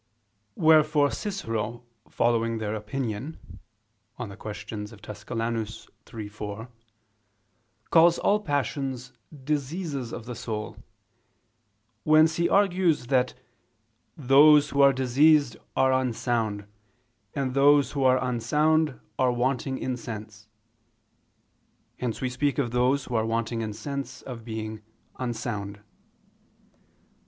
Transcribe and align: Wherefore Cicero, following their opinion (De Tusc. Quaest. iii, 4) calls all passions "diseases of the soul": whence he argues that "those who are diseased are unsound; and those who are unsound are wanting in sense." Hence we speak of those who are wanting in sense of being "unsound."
Wherefore 0.55 1.11
Cicero, 1.11 1.83
following 2.09 2.57
their 2.57 2.73
opinion 2.73 3.37
(De 4.17 4.35
Tusc. 4.35 5.27
Quaest. 5.27 5.89
iii, 6.11 6.27
4) 6.27 6.69
calls 7.91 8.17
all 8.17 8.39
passions 8.39 9.13
"diseases 9.43 10.11
of 10.11 10.25
the 10.25 10.33
soul": 10.33 10.77
whence 12.03 12.37
he 12.37 12.49
argues 12.49 13.05
that 13.13 13.35
"those 14.17 14.71
who 14.71 14.81
are 14.81 14.91
diseased 14.91 15.55
are 15.75 15.93
unsound; 15.93 16.65
and 17.35 17.53
those 17.53 17.91
who 17.91 18.03
are 18.03 18.23
unsound 18.27 18.99
are 19.19 19.31
wanting 19.31 19.77
in 19.77 19.95
sense." 19.97 20.47
Hence 21.99 22.21
we 22.21 22.29
speak 22.31 22.57
of 22.57 22.71
those 22.71 23.05
who 23.05 23.13
are 23.13 23.25
wanting 23.27 23.61
in 23.61 23.71
sense 23.71 24.23
of 24.23 24.43
being 24.43 24.81
"unsound." 25.17 25.79